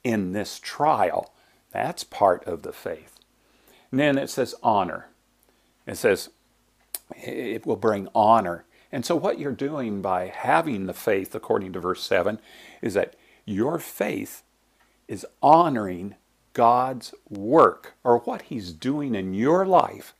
in 0.03 0.33
this 0.33 0.59
trial. 0.59 1.33
That's 1.73 2.05
part 2.05 2.45
of 2.45 2.63
the 2.63 2.73
faith. 2.73 3.19
And 3.91 4.01
then 4.01 4.19
it 4.19 4.31
says 4.31 4.55
honor. 4.63 5.09
It 5.87 5.97
says 5.97 6.31
it 7.17 7.67
will 7.67 7.77
bring 7.77 8.09
honor. 8.15 8.65
And 8.93 9.05
so, 9.05 9.17
what 9.17 9.39
you're 9.39 9.53
doing 9.53 10.03
by 10.03 10.29
having 10.29 10.87
the 10.87 10.95
faith, 10.95 11.35
according 11.35 11.73
to 11.73 11.81
verse 11.81 12.03
7, 12.03 12.39
is 12.81 12.95
that 12.95 13.17
your 13.45 13.79
faith 13.79 14.43
is 15.09 15.27
honoring 15.43 16.15
God's 16.53 17.13
work 17.29 17.95
or 18.05 18.19
what 18.19 18.43
He's 18.43 18.73
doing 18.73 19.15
in 19.15 19.35
your 19.35 19.67
life 19.67 20.15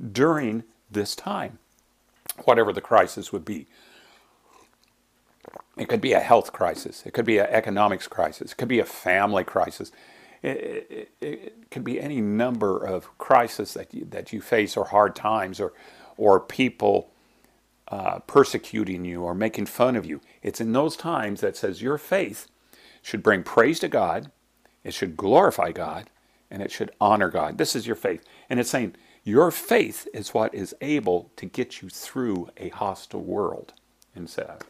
during 0.00 0.64
this 0.90 1.14
time, 1.14 1.58
whatever 2.44 2.72
the 2.72 2.80
crisis 2.80 3.32
would 3.32 3.44
be. 3.44 3.66
It 5.76 5.88
could 5.88 6.00
be 6.00 6.12
a 6.12 6.20
health 6.20 6.52
crisis, 6.52 7.04
it 7.06 7.12
could 7.12 7.24
be 7.24 7.38
an 7.38 7.46
economics 7.48 8.08
crisis, 8.08 8.52
it 8.52 8.56
could 8.56 8.68
be 8.68 8.80
a 8.80 8.84
family 8.84 9.44
crisis. 9.44 9.92
It, 10.42 10.86
it, 10.90 11.10
it 11.20 11.70
could 11.70 11.84
be 11.84 12.00
any 12.00 12.22
number 12.22 12.82
of 12.82 13.16
crises 13.18 13.74
that 13.74 13.92
you, 13.92 14.06
that 14.06 14.32
you 14.32 14.40
face, 14.40 14.74
or 14.76 14.86
hard 14.86 15.14
times, 15.14 15.60
or 15.60 15.74
or 16.16 16.40
people 16.40 17.10
uh, 17.88 18.20
persecuting 18.20 19.04
you 19.04 19.22
or 19.22 19.34
making 19.34 19.66
fun 19.66 19.96
of 19.96 20.06
you. 20.06 20.20
It's 20.42 20.60
in 20.60 20.72
those 20.72 20.96
times 20.96 21.40
that 21.40 21.56
says 21.56 21.82
your 21.82 21.98
faith 21.98 22.48
should 23.02 23.22
bring 23.22 23.42
praise 23.42 23.80
to 23.80 23.88
God, 23.88 24.30
it 24.84 24.94
should 24.94 25.16
glorify 25.16 25.72
God, 25.72 26.10
and 26.50 26.62
it 26.62 26.70
should 26.70 26.90
honor 27.00 27.28
God. 27.28 27.58
This 27.58 27.76
is 27.76 27.86
your 27.86 27.96
faith. 27.96 28.24
And 28.48 28.60
it's 28.60 28.70
saying 28.70 28.96
your 29.24 29.50
faith 29.50 30.08
is 30.14 30.34
what 30.34 30.54
is 30.54 30.74
able 30.80 31.30
to 31.36 31.46
get 31.46 31.82
you 31.82 31.88
through 31.88 32.50
a 32.56 32.68
hostile 32.70 33.22
world. 33.22 33.72
Instead, 34.14 34.62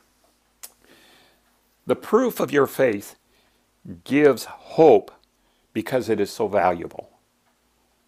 the 1.90 1.96
proof 1.96 2.38
of 2.38 2.52
your 2.52 2.68
faith 2.68 3.16
gives 4.04 4.44
hope 4.44 5.10
because 5.72 6.08
it 6.08 6.20
is 6.20 6.30
so 6.30 6.46
valuable. 6.46 7.18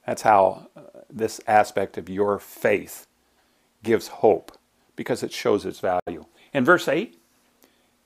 That's 0.06 0.22
how 0.22 0.68
uh, 0.76 0.82
this 1.10 1.40
aspect 1.48 1.98
of 1.98 2.08
your 2.08 2.38
faith 2.38 3.08
gives 3.82 4.06
hope 4.06 4.56
because 4.94 5.24
it 5.24 5.32
shows 5.32 5.66
its 5.66 5.80
value. 5.80 6.26
In 6.54 6.64
verse 6.64 6.86
8, 6.86 7.18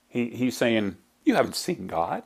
he, 0.07 0.29
he's 0.31 0.57
saying, 0.57 0.97
You 1.23 1.35
haven't 1.35 1.55
seen 1.55 1.85
God. 1.85 2.23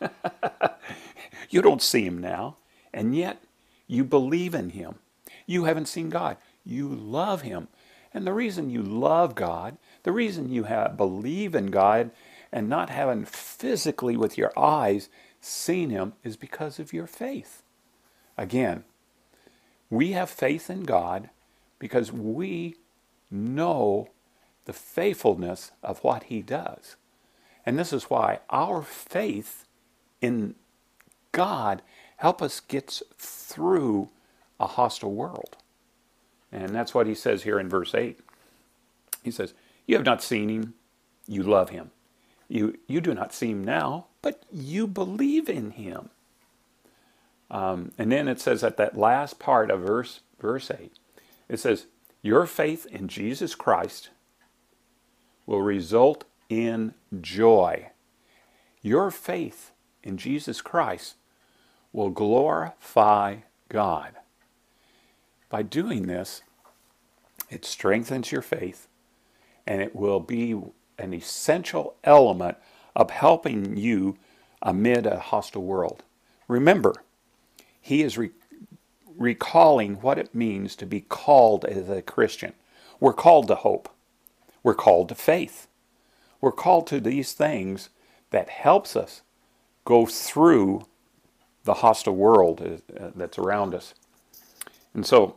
you 1.50 1.60
don't 1.60 1.82
see 1.82 2.04
him 2.04 2.18
now, 2.18 2.58
and 2.94 3.16
yet 3.16 3.42
you 3.88 4.04
believe 4.04 4.54
in 4.54 4.70
him. 4.70 5.00
You 5.46 5.64
haven't 5.64 5.86
seen 5.86 6.10
God. 6.10 6.36
You 6.64 6.86
love 6.86 7.42
him. 7.42 7.66
And 8.14 8.24
the 8.24 8.32
reason 8.32 8.70
you 8.70 8.84
love 8.84 9.34
God, 9.34 9.78
the 10.04 10.12
reason 10.12 10.52
you 10.52 10.62
have, 10.62 10.96
believe 10.96 11.56
in 11.56 11.72
God 11.72 12.12
and 12.52 12.68
not 12.68 12.90
having 12.90 13.24
physically 13.24 14.16
with 14.16 14.38
your 14.38 14.52
eyes 14.58 15.08
seen 15.40 15.90
him 15.90 16.14
is 16.24 16.36
because 16.36 16.78
of 16.78 16.92
your 16.92 17.06
faith. 17.06 17.62
Again, 18.36 18.84
we 19.90 20.12
have 20.12 20.30
faith 20.30 20.70
in 20.70 20.84
God 20.84 21.30
because 21.78 22.12
we 22.12 22.76
know 23.30 24.08
the 24.64 24.72
faithfulness 24.72 25.72
of 25.82 26.02
what 26.04 26.24
he 26.24 26.42
does. 26.42 26.96
And 27.64 27.78
this 27.78 27.92
is 27.92 28.04
why 28.04 28.40
our 28.50 28.82
faith 28.82 29.66
in 30.20 30.54
God 31.32 31.82
help 32.18 32.42
us 32.42 32.60
get 32.60 33.00
through 33.16 34.10
a 34.58 34.66
hostile 34.66 35.12
world. 35.12 35.56
And 36.50 36.74
that's 36.74 36.94
what 36.94 37.06
he 37.06 37.14
says 37.14 37.42
here 37.42 37.58
in 37.58 37.68
verse 37.68 37.94
8. 37.94 38.18
He 39.22 39.30
says, 39.30 39.54
You 39.86 39.96
have 39.96 40.06
not 40.06 40.22
seen 40.22 40.48
him, 40.48 40.74
you 41.26 41.42
love 41.42 41.70
him. 41.70 41.90
You, 42.48 42.78
you 42.86 43.00
do 43.00 43.14
not 43.14 43.34
see 43.34 43.50
him 43.50 43.62
now, 43.62 44.06
but 44.22 44.42
you 44.50 44.86
believe 44.86 45.48
in 45.48 45.72
him. 45.72 46.08
Um, 47.50 47.92
and 47.98 48.10
then 48.10 48.28
it 48.28 48.40
says 48.40 48.64
at 48.64 48.76
that 48.78 48.96
last 48.96 49.38
part 49.38 49.70
of 49.70 49.80
verse, 49.80 50.20
verse 50.40 50.70
8, 50.70 50.92
it 51.48 51.60
says, 51.60 51.86
Your 52.22 52.46
faith 52.46 52.86
in 52.86 53.08
Jesus 53.08 53.54
Christ 53.54 54.10
will 55.46 55.62
result 55.62 56.24
in 56.48 56.94
joy. 57.20 57.90
Your 58.82 59.10
faith 59.10 59.72
in 60.02 60.16
Jesus 60.16 60.60
Christ 60.60 61.16
will 61.92 62.10
glorify 62.10 63.36
God. 63.68 64.12
By 65.48 65.62
doing 65.62 66.06
this, 66.06 66.42
it 67.50 67.64
strengthens 67.64 68.30
your 68.30 68.42
faith 68.42 68.88
and 69.66 69.80
it 69.80 69.96
will 69.96 70.20
be 70.20 70.54
an 70.98 71.14
essential 71.14 71.96
element 72.04 72.56
of 72.94 73.10
helping 73.10 73.76
you 73.76 74.16
amid 74.62 75.06
a 75.06 75.18
hostile 75.18 75.62
world. 75.62 76.02
Remember, 76.48 76.94
he 77.80 78.02
is 78.02 78.18
re- 78.18 78.30
recalling 79.16 79.96
what 79.96 80.18
it 80.18 80.34
means 80.34 80.76
to 80.76 80.86
be 80.86 81.00
called 81.00 81.64
as 81.64 81.88
a 81.88 82.02
Christian. 82.02 82.52
We're 83.00 83.12
called 83.12 83.48
to 83.48 83.54
hope. 83.54 83.88
We're 84.62 84.74
called 84.74 85.08
to 85.10 85.14
faith. 85.14 85.68
We're 86.40 86.52
called 86.52 86.86
to 86.88 87.00
these 87.00 87.32
things 87.32 87.90
that 88.30 88.48
helps 88.48 88.96
us 88.96 89.22
go 89.84 90.06
through 90.06 90.86
the 91.64 91.74
hostile 91.74 92.14
world 92.14 92.82
uh, 92.98 93.10
that's 93.14 93.38
around 93.38 93.74
us. 93.74 93.94
And 94.94 95.06
so 95.06 95.36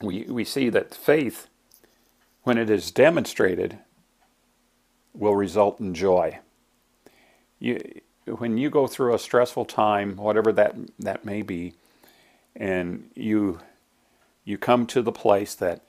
we, 0.00 0.24
we 0.24 0.44
see 0.44 0.68
that 0.70 0.94
faith, 0.94 1.48
when 2.42 2.58
it 2.58 2.70
is 2.70 2.90
demonstrated, 2.90 3.78
will 5.14 5.34
result 5.34 5.80
in 5.80 5.94
joy. 5.94 6.38
You, 7.58 7.80
when 8.26 8.58
you 8.58 8.70
go 8.70 8.86
through 8.86 9.14
a 9.14 9.18
stressful 9.18 9.64
time, 9.64 10.16
whatever 10.16 10.52
that, 10.52 10.76
that 10.98 11.24
may 11.24 11.42
be, 11.42 11.74
and 12.54 13.10
you, 13.14 13.60
you 14.44 14.58
come 14.58 14.86
to 14.86 15.02
the 15.02 15.12
place 15.12 15.54
that 15.56 15.82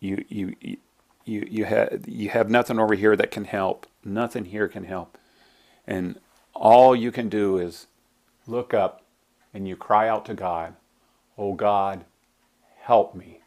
you, 0.00 0.24
you, 0.28 0.56
you, 1.24 1.46
you, 1.48 1.64
have, 1.64 2.04
you 2.06 2.28
have 2.30 2.50
nothing 2.50 2.78
over 2.78 2.94
here 2.94 3.16
that 3.16 3.30
can 3.30 3.44
help, 3.44 3.86
nothing 4.04 4.46
here 4.46 4.68
can 4.68 4.84
help. 4.84 5.18
And 5.86 6.18
all 6.54 6.94
you 6.94 7.10
can 7.10 7.28
do 7.28 7.58
is 7.58 7.86
look 8.46 8.74
up 8.74 9.02
and 9.54 9.66
you 9.66 9.76
cry 9.76 10.08
out 10.08 10.24
to 10.26 10.34
God, 10.34 10.74
Oh 11.36 11.54
God, 11.54 12.04
help 12.82 13.14
me. 13.14 13.40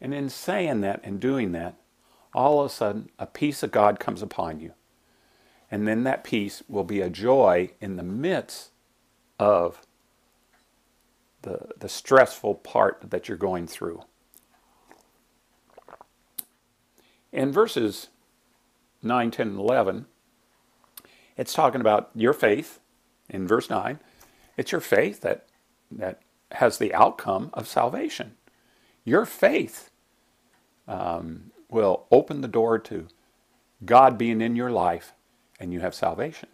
And 0.00 0.12
in 0.12 0.28
saying 0.28 0.80
that 0.80 1.00
and 1.04 1.20
doing 1.20 1.52
that, 1.52 1.76
all 2.34 2.60
of 2.60 2.66
a 2.66 2.74
sudden 2.74 3.10
a 3.18 3.26
peace 3.26 3.62
of 3.62 3.70
God 3.70 4.00
comes 4.00 4.22
upon 4.22 4.60
you. 4.60 4.72
And 5.70 5.86
then 5.86 6.04
that 6.04 6.24
peace 6.24 6.62
will 6.68 6.84
be 6.84 7.00
a 7.00 7.10
joy 7.10 7.70
in 7.80 7.96
the 7.96 8.02
midst 8.02 8.70
of 9.38 9.86
the, 11.42 11.68
the 11.78 11.88
stressful 11.88 12.56
part 12.56 13.10
that 13.10 13.28
you're 13.28 13.38
going 13.38 13.66
through. 13.66 14.02
In 17.32 17.52
verses 17.52 18.08
9, 19.02 19.30
10, 19.30 19.48
and 19.48 19.58
11, 19.58 20.06
it's 21.36 21.54
talking 21.54 21.80
about 21.80 22.10
your 22.14 22.32
faith 22.32 22.80
in 23.28 23.46
verse 23.46 23.70
9. 23.70 24.00
It's 24.56 24.72
your 24.72 24.80
faith 24.80 25.20
that, 25.22 25.46
that 25.90 26.20
has 26.52 26.78
the 26.78 26.92
outcome 26.92 27.50
of 27.54 27.68
salvation. 27.68 28.36
Your 29.04 29.24
faith 29.24 29.90
um, 30.88 31.52
will 31.70 32.06
open 32.10 32.40
the 32.40 32.48
door 32.48 32.78
to 32.78 33.06
God 33.84 34.18
being 34.18 34.40
in 34.40 34.56
your 34.56 34.70
life 34.70 35.12
and 35.58 35.72
you 35.72 35.80
have 35.80 35.94
salvation. 35.94 36.48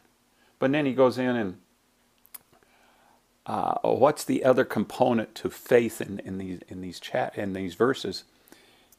But 0.58 0.72
then 0.72 0.86
he 0.86 0.92
goes 0.92 1.18
in 1.18 1.36
and 1.36 1.58
uh, 3.46 3.78
what's 3.82 4.24
the 4.24 4.44
other 4.44 4.64
component 4.64 5.34
to 5.36 5.50
faith 5.50 6.00
in, 6.00 6.18
in 6.20 6.38
these 6.38 6.60
in 6.68 6.80
these 6.80 6.98
chat 6.98 7.38
in 7.38 7.52
these 7.52 7.74
verses? 7.74 8.24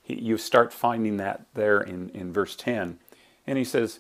He, 0.02 0.16
you 0.22 0.38
start 0.38 0.72
finding 0.72 1.18
that 1.18 1.46
there 1.54 1.82
in, 1.82 2.10
in 2.12 2.32
verse 2.32 2.56
10. 2.56 2.98
And 3.46 3.58
he 3.58 3.66
says, 3.66 4.00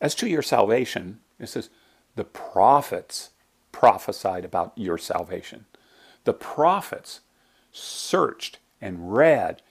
As 0.00 0.14
to 0.16 0.28
your 0.28 0.42
salvation, 0.42 1.20
it 1.38 1.48
says, 1.48 1.70
the 2.16 2.24
prophets 2.24 3.30
prophesied 3.70 4.44
about 4.44 4.72
your 4.74 4.98
salvation. 4.98 5.66
The 6.24 6.32
prophets 6.32 7.20
searched 7.70 8.58
and 8.80 9.14
read, 9.14 9.62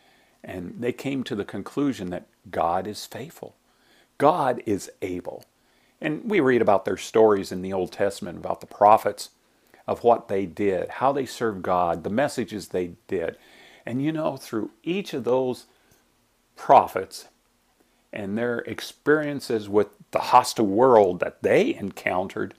and 0.45 0.75
they 0.79 0.93
came 0.93 1.23
to 1.23 1.35
the 1.35 1.43
conclusion 1.43 2.11
that 2.11 2.27
God 2.51 2.87
is 2.87 3.05
faithful. 3.05 3.55
God 4.19 4.61
is 4.65 4.91
able. 5.01 5.43
And 5.99 6.29
we 6.29 6.39
read 6.39 6.61
about 6.61 6.85
their 6.85 6.97
stories 6.97 7.51
in 7.51 7.63
the 7.63 7.73
Old 7.73 7.91
Testament 7.91 8.37
about 8.37 8.61
the 8.61 8.67
prophets 8.67 9.31
of 9.87 10.03
what 10.03 10.27
they 10.27 10.45
did, 10.45 10.89
how 10.89 11.11
they 11.11 11.25
served 11.25 11.63
God, 11.63 12.03
the 12.03 12.09
messages 12.09 12.67
they 12.67 12.91
did. 13.07 13.37
And 13.85 14.03
you 14.03 14.11
know, 14.11 14.37
through 14.37 14.71
each 14.83 15.13
of 15.13 15.23
those 15.23 15.65
prophets 16.55 17.27
and 18.13 18.37
their 18.37 18.59
experiences 18.59 19.67
with 19.67 19.87
the 20.11 20.19
hostile 20.19 20.67
world 20.67 21.19
that 21.21 21.41
they 21.41 21.73
encountered, 21.73 22.53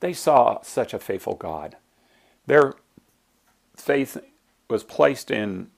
they 0.00 0.12
saw 0.12 0.60
such 0.62 0.92
a 0.92 0.98
faithful 0.98 1.34
God. 1.34 1.76
Their 2.46 2.74
faith 3.76 4.18
was 4.68 4.84
placed 4.84 5.30
in 5.30 5.70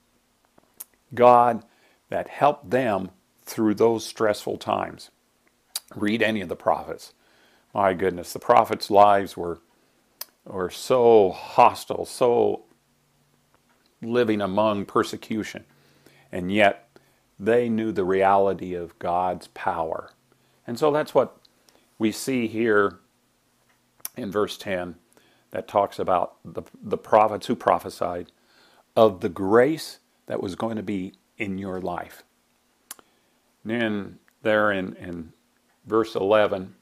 God 1.15 1.65
that 2.09 2.29
helped 2.29 2.71
them 2.71 3.11
through 3.45 3.75
those 3.75 4.05
stressful 4.05 4.59
times. 4.59 5.11
Read 5.95 6.23
any 6.23 6.41
of 6.41 6.49
the 6.49 6.57
prophets. 6.57 7.13
My 7.73 7.95
goodness, 7.95 8.33
the 8.33 8.39
prophets' 8.39 8.91
lives 8.91 9.37
were, 9.37 9.61
were 10.45 10.71
so 10.71 11.31
hostile, 11.31 12.05
so 12.05 12.65
living 14.03 14.41
among 14.41 14.87
persecution. 14.87 15.65
And 16.33 16.53
yet, 16.53 16.89
they 17.39 17.69
knew 17.69 17.93
the 17.93 18.05
reality 18.05 18.75
of 18.75 18.99
God's 18.99 19.49
power. 19.49 20.11
And 20.67 20.79
so 20.79 20.91
that's 20.91 21.15
what 21.15 21.37
we 21.99 22.11
see 22.13 22.47
here 22.47 22.99
in 24.17 24.31
verse 24.31 24.57
10 24.57 24.97
that 25.51 25.69
talks 25.69 25.99
about 25.99 26.37
the, 26.45 26.63
the 26.83 26.99
prophets 26.99 27.47
who 27.47 27.55
prophesied 27.55 28.33
of 28.97 29.21
the 29.21 29.29
grace 29.29 29.99
that 30.27 30.43
was 30.43 30.55
going 30.55 30.77
to 30.77 30.83
be 30.83 31.15
in 31.39 31.59
your 31.59 31.81
life. 31.81 32.23
And 33.63 33.73
then 33.73 34.19
there 34.43 34.71
in, 34.71 34.95
in 34.97 35.33
verse 35.87 36.15
11, 36.15 36.75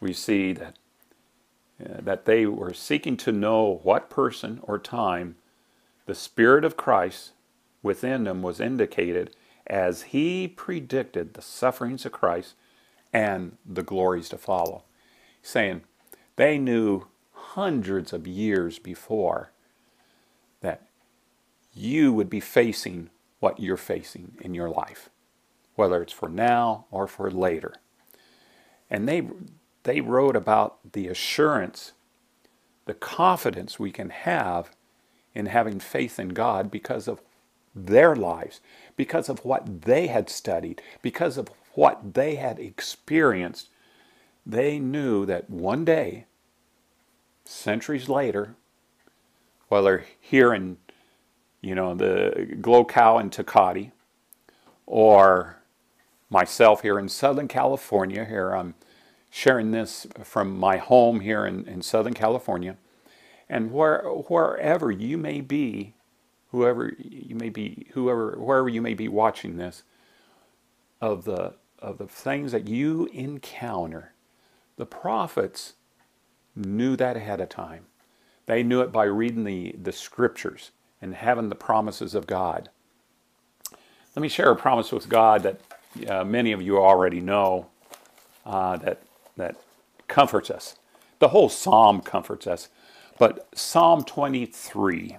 we 0.00 0.12
see 0.12 0.52
that, 0.52 0.78
uh, 1.80 2.00
that 2.00 2.24
they 2.24 2.46
were 2.46 2.74
seeking 2.74 3.16
to 3.18 3.32
know 3.32 3.80
what 3.82 4.10
person 4.10 4.60
or 4.62 4.78
time 4.78 5.36
the 6.06 6.14
Spirit 6.14 6.64
of 6.64 6.76
Christ 6.76 7.32
within 7.82 8.24
them 8.24 8.42
was 8.42 8.60
indicated 8.60 9.34
as 9.66 10.02
he 10.02 10.46
predicted 10.46 11.34
the 11.34 11.42
sufferings 11.42 12.06
of 12.06 12.12
Christ 12.12 12.54
and 13.12 13.56
the 13.64 13.82
glories 13.82 14.28
to 14.28 14.38
follow. 14.38 14.84
Saying 15.42 15.82
they 16.36 16.58
knew 16.58 17.06
hundreds 17.32 18.12
of 18.12 18.26
years 18.26 18.78
before 18.78 19.50
you 21.76 22.12
would 22.12 22.30
be 22.30 22.40
facing 22.40 23.10
what 23.38 23.60
you're 23.60 23.76
facing 23.76 24.36
in 24.40 24.54
your 24.54 24.70
life, 24.70 25.10
whether 25.74 26.02
it's 26.02 26.12
for 26.12 26.28
now 26.28 26.86
or 26.90 27.06
for 27.06 27.30
later. 27.30 27.74
And 28.88 29.06
they, 29.06 29.28
they 29.82 30.00
wrote 30.00 30.36
about 30.36 30.92
the 30.92 31.08
assurance, 31.08 31.92
the 32.86 32.94
confidence 32.94 33.78
we 33.78 33.92
can 33.92 34.10
have 34.10 34.70
in 35.34 35.46
having 35.46 35.78
faith 35.78 36.18
in 36.18 36.30
God 36.30 36.70
because 36.70 37.06
of 37.06 37.20
their 37.74 38.16
lives, 38.16 38.60
because 38.96 39.28
of 39.28 39.44
what 39.44 39.82
they 39.82 40.06
had 40.06 40.30
studied, 40.30 40.80
because 41.02 41.36
of 41.36 41.48
what 41.74 42.14
they 42.14 42.36
had 42.36 42.58
experienced. 42.58 43.68
They 44.46 44.78
knew 44.78 45.26
that 45.26 45.50
one 45.50 45.84
day, 45.84 46.24
centuries 47.44 48.08
later, 48.08 48.54
whether 49.68 50.06
here 50.18 50.54
in, 50.54 50.78
you 51.66 51.74
know, 51.74 51.96
the 51.96 52.46
Glocal 52.60 53.20
in 53.20 53.28
Tecate, 53.28 53.90
or 54.86 55.56
myself 56.30 56.82
here 56.82 56.96
in 56.96 57.08
Southern 57.08 57.48
California, 57.48 58.24
here. 58.24 58.52
I'm 58.52 58.74
sharing 59.30 59.72
this 59.72 60.06
from 60.22 60.56
my 60.56 60.76
home 60.76 61.18
here 61.20 61.44
in, 61.44 61.66
in 61.66 61.82
Southern 61.82 62.14
California, 62.14 62.76
and 63.48 63.72
where, 63.72 64.02
wherever 64.02 64.92
you 64.92 65.18
may 65.18 65.40
be, 65.40 65.94
whoever 66.52 66.94
you 66.98 67.34
may 67.34 67.48
be, 67.48 67.88
whoever, 67.94 68.36
wherever 68.38 68.68
you 68.68 68.80
may 68.80 68.94
be 68.94 69.08
watching 69.08 69.56
this, 69.56 69.82
of 71.00 71.24
the, 71.24 71.54
of 71.80 71.98
the 71.98 72.06
things 72.06 72.52
that 72.52 72.68
you 72.68 73.06
encounter, 73.12 74.12
the 74.76 74.86
prophets 74.86 75.74
knew 76.54 76.94
that 76.94 77.16
ahead 77.16 77.40
of 77.40 77.48
time. 77.48 77.86
They 78.46 78.62
knew 78.62 78.82
it 78.82 78.92
by 78.92 79.04
reading 79.04 79.42
the, 79.42 79.74
the 79.82 79.92
scriptures 79.92 80.70
and 81.00 81.14
having 81.14 81.48
the 81.48 81.54
promises 81.54 82.14
of 82.14 82.26
God. 82.26 82.70
Let 84.14 84.22
me 84.22 84.28
share 84.28 84.50
a 84.50 84.56
promise 84.56 84.92
with 84.92 85.08
God 85.08 85.42
that 85.42 85.60
uh, 86.08 86.24
many 86.24 86.52
of 86.52 86.62
you 86.62 86.78
already 86.78 87.20
know 87.20 87.66
uh, 88.44 88.76
that, 88.78 89.02
that 89.36 89.56
comforts 90.08 90.50
us. 90.50 90.76
The 91.18 91.28
whole 91.28 91.48
psalm 91.48 92.00
comforts 92.00 92.46
us. 92.46 92.68
But 93.18 93.48
Psalm 93.54 94.04
23 94.04 95.16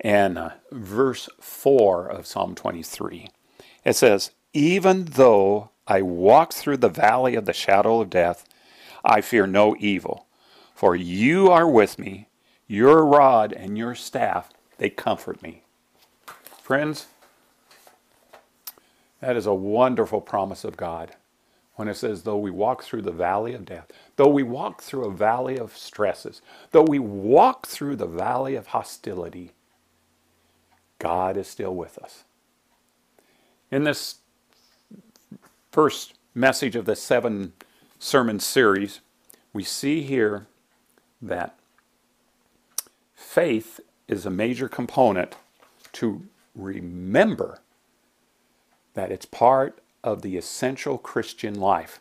and 0.00 0.38
uh, 0.38 0.50
verse 0.70 1.28
4 1.40 2.08
of 2.08 2.26
Psalm 2.26 2.54
23, 2.54 3.30
it 3.84 3.96
says, 3.96 4.30
Even 4.52 5.06
though 5.06 5.70
I 5.86 6.02
walk 6.02 6.52
through 6.52 6.78
the 6.78 6.88
valley 6.88 7.34
of 7.34 7.46
the 7.46 7.52
shadow 7.52 8.00
of 8.00 8.10
death, 8.10 8.44
I 9.04 9.20
fear 9.22 9.46
no 9.46 9.74
evil, 9.78 10.26
for 10.74 10.94
you 10.94 11.50
are 11.50 11.68
with 11.68 11.98
me. 11.98 12.27
Your 12.68 13.04
rod 13.04 13.52
and 13.52 13.78
your 13.78 13.94
staff, 13.94 14.50
they 14.76 14.90
comfort 14.90 15.42
me. 15.42 15.62
Friends, 16.62 17.06
that 19.20 19.36
is 19.36 19.46
a 19.46 19.54
wonderful 19.54 20.20
promise 20.20 20.64
of 20.64 20.76
God 20.76 21.16
when 21.76 21.88
it 21.88 21.94
says, 21.94 22.24
though 22.24 22.36
we 22.36 22.50
walk 22.50 22.82
through 22.82 23.02
the 23.02 23.12
valley 23.12 23.54
of 23.54 23.64
death, 23.64 23.90
though 24.16 24.28
we 24.28 24.42
walk 24.42 24.82
through 24.82 25.04
a 25.04 25.12
valley 25.12 25.58
of 25.58 25.76
stresses, 25.76 26.42
though 26.72 26.82
we 26.82 26.98
walk 26.98 27.66
through 27.66 27.96
the 27.96 28.06
valley 28.06 28.54
of 28.54 28.68
hostility, 28.68 29.52
God 30.98 31.36
is 31.36 31.46
still 31.46 31.74
with 31.74 31.96
us. 31.98 32.24
In 33.70 33.84
this 33.84 34.16
first 35.70 36.14
message 36.34 36.74
of 36.76 36.84
the 36.84 36.96
seven 36.96 37.52
sermon 37.98 38.40
series, 38.40 39.00
we 39.52 39.62
see 39.62 40.02
here 40.02 40.46
that 41.22 41.57
faith 43.28 43.78
is 44.08 44.24
a 44.24 44.30
major 44.30 44.70
component 44.70 45.36
to 45.92 46.26
remember 46.54 47.60
that 48.94 49.12
it's 49.12 49.26
part 49.26 49.80
of 50.02 50.22
the 50.22 50.38
essential 50.38 50.96
Christian 50.96 51.54
life. 51.54 52.00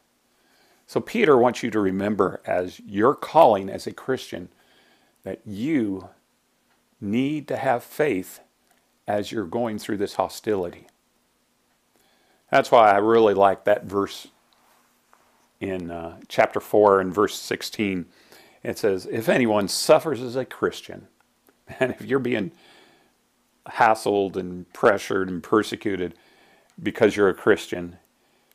So, 0.87 1.01
Peter 1.01 1.37
wants 1.37 1.61
you 1.61 1.69
to 1.71 1.81
remember 1.81 2.39
as 2.45 2.79
your 2.79 3.13
calling 3.13 3.69
as 3.69 3.85
a 3.85 3.91
Christian 3.91 4.47
that 5.23 5.41
you 5.45 6.07
need 7.01 7.45
to 7.49 7.57
have 7.57 7.83
faith 7.83 8.39
as 9.05 9.29
you're 9.29 9.45
going 9.45 9.79
through 9.79 9.97
this 9.97 10.13
hostility. 10.13 10.87
That's 12.49 12.71
why 12.71 12.89
I 12.89 12.97
really 12.99 13.33
like 13.33 13.65
that 13.65 13.83
verse 13.83 14.27
in 15.59 15.91
uh, 15.91 16.19
chapter 16.29 16.61
4 16.61 17.01
and 17.01 17.13
verse 17.13 17.35
16. 17.35 18.05
It 18.63 18.79
says, 18.79 19.05
If 19.05 19.27
anyone 19.27 19.67
suffers 19.67 20.21
as 20.21 20.37
a 20.37 20.45
Christian, 20.45 21.09
and 21.79 21.91
if 21.91 22.01
you're 22.03 22.19
being 22.19 22.51
hassled 23.67 24.35
and 24.35 24.71
pressured 24.73 25.29
and 25.29 25.43
persecuted 25.43 26.15
because 26.81 27.15
you're 27.15 27.29
a 27.29 27.33
Christian, 27.33 27.97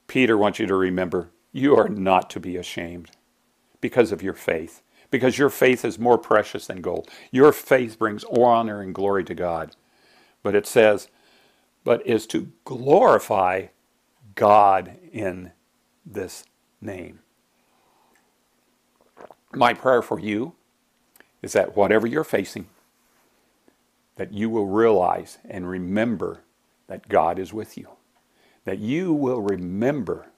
Peter 0.09 0.39
wants 0.39 0.59
you 0.59 0.67
to 0.67 0.75
remember 0.75 1.31
you 1.53 1.77
are 1.77 1.89
not 1.89 2.31
to 2.31 2.41
be 2.41 2.57
ashamed 2.57 3.11
because 3.81 4.13
of 4.13 4.23
your 4.23 4.35
faith, 4.35 4.83
because 5.11 5.39
your 5.39 5.51
faith 5.51 5.85
is 5.85 5.99
more 5.99 6.19
precious 6.19 6.67
than 6.67 6.81
gold. 6.81 7.11
Your 7.31 7.53
faith 7.53 7.99
brings 7.99 8.25
honor 8.25 8.81
and 8.81 8.95
glory 8.95 9.25
to 9.25 9.35
God. 9.35 9.77
But 10.43 10.55
it 10.55 10.67
says, 10.67 11.09
but 11.85 12.07
is 12.07 12.27
to 12.29 12.53
glorify 12.65 13.69
God 14.35 14.97
in 15.13 15.53
this 16.07 16.45
name. 16.81 17.21
My 19.55 19.75
prayer 19.75 20.03
for 20.03 20.19
you 20.19 20.55
is 21.43 21.53
that 21.55 21.77
whatever 21.77 22.07
you're 22.07 22.25
facing, 22.25 22.69
that 24.23 24.33
you 24.33 24.49
will 24.49 24.69
realize 24.69 25.39
and 25.45 25.69
remember 25.69 26.45
that 26.87 27.09
God 27.09 27.41
is 27.41 27.53
with 27.53 27.77
you. 27.77 27.89
That 28.65 28.79
you 28.79 29.13
will 29.13 29.41
remember 29.41 30.29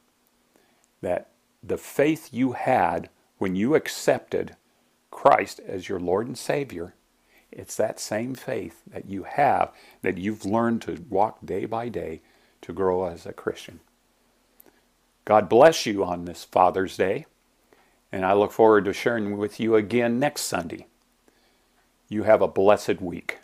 that 1.03 1.33
the 1.63 1.77
faith 1.77 2.31
you 2.33 2.53
had 2.53 3.11
when 3.37 3.55
you 3.55 3.75
accepted 3.75 4.57
Christ 5.11 5.61
as 5.69 5.87
your 5.87 6.01
Lord 6.01 6.27
and 6.27 6.39
Savior, 6.39 6.95
it's 7.53 7.77
that 7.77 8.01
same 8.01 8.35
faith 8.35 8.81
that 8.87 9.05
you 9.05 9.25
have 9.25 9.71
that 10.01 10.17
you've 10.17 10.47
learned 10.47 10.81
to 10.81 11.05
walk 11.11 11.45
day 11.45 11.67
by 11.67 11.91
day 11.91 12.23
to 12.63 12.73
grow 12.73 13.05
as 13.05 13.27
a 13.27 13.35
Christian. 13.35 13.81
God 15.27 15.47
bless 15.47 15.85
you 15.85 16.03
on 16.03 16.25
this 16.25 16.43
Father's 16.43 16.97
Day. 16.97 17.27
And 18.11 18.25
I 18.25 18.33
look 18.33 18.51
forward 18.51 18.87
to 18.87 18.95
sharing 18.95 19.37
with 19.37 19.61
you 19.61 19.77
again 19.77 20.19
next 20.19 20.45
Sunday. 20.45 20.87
You 22.09 22.23
have 22.23 22.41
a 22.41 22.49
blessed 22.49 23.03
week. 23.03 23.41